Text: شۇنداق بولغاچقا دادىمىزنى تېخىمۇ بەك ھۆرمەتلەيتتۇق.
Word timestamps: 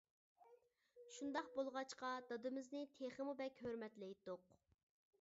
شۇنداق 1.17 1.51
بولغاچقا 1.59 2.11
دادىمىزنى 2.33 2.83
تېخىمۇ 2.99 3.39
بەك 3.45 3.65
ھۆرمەتلەيتتۇق. 3.67 4.53